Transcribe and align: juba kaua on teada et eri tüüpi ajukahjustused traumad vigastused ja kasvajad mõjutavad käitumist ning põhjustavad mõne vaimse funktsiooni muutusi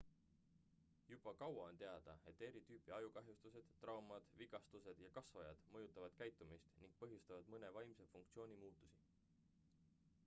juba 1.09 1.33
kaua 1.41 1.65
on 1.71 1.81
teada 1.83 2.15
et 2.31 2.41
eri 2.47 2.61
tüüpi 2.69 2.95
ajukahjustused 2.97 3.69
traumad 3.85 4.33
vigastused 4.41 5.05
ja 5.05 5.13
kasvajad 5.19 5.63
mõjutavad 5.77 6.19
käitumist 6.25 6.75
ning 6.83 6.99
põhjustavad 7.05 7.55
mõne 7.57 7.73
vaimse 7.79 8.11
funktsiooni 8.17 8.61
muutusi 8.65 9.01